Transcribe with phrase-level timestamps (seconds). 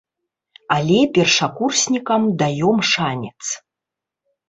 [0.77, 3.41] Але першакурснікам даём шанец.